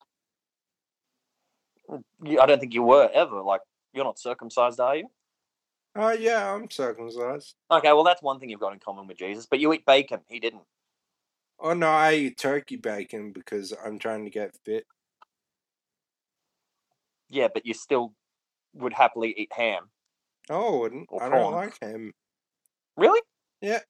[2.22, 3.61] You- I don't think you were ever like
[3.92, 5.09] you're not circumcised, are you?
[5.94, 7.55] Oh yeah, I'm circumcised.
[7.70, 9.46] Okay, well that's one thing you've got in common with Jesus.
[9.46, 10.20] But you eat bacon.
[10.28, 10.62] He didn't.
[11.59, 14.84] Oh no, I eat turkey bacon because I'm trying to get fit.
[17.28, 18.14] Yeah, but you still
[18.74, 19.90] would happily eat ham.
[20.50, 21.09] Oh, I wouldn't.
[21.20, 22.12] I don't like ham.
[22.96, 23.20] Really?
[23.61, 23.80] Yeah.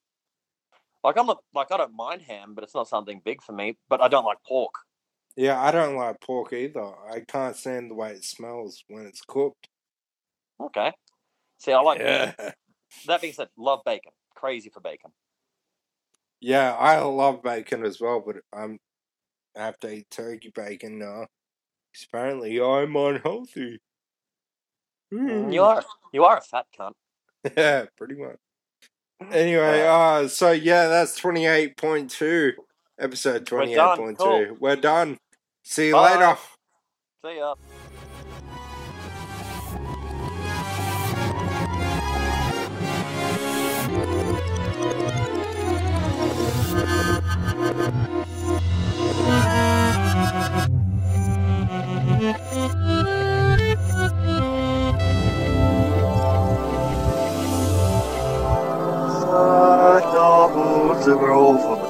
[1.03, 3.77] Like I'm not like I don't mind ham, but it's not something big for me.
[3.89, 4.73] But I don't like pork.
[5.35, 6.91] Yeah, I don't like pork either.
[7.11, 9.67] I can't stand the way it smells when it's cooked.
[10.61, 10.91] Okay.
[11.57, 12.33] See, I like Yeah.
[13.07, 14.11] that being said, love bacon.
[14.35, 15.11] Crazy for bacon.
[16.39, 18.79] Yeah, I love bacon as well, but I'm
[19.55, 21.27] I have to eat turkey bacon now.
[22.05, 23.79] Apparently, I'm unhealthy.
[25.11, 25.51] Hmm.
[25.51, 26.93] You are you are a fat cunt.
[27.57, 28.37] Yeah, pretty much.
[29.31, 32.53] Anyway, uh, so yeah, that's twenty eight point two,
[32.99, 34.15] episode We're done.
[34.15, 34.57] Cool.
[34.59, 35.17] We're done.
[35.63, 36.13] See you Bye.
[36.13, 36.37] later.
[37.25, 37.55] See ya.
[47.63, 48.22] Double
[61.03, 61.82] zero for the